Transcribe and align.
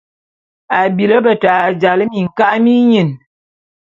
A 0.77 0.79
bili 0.95 1.17
beta 1.25 1.53
jal 1.81 1.99
minka’a 2.11 2.57
minyin. 2.63 3.09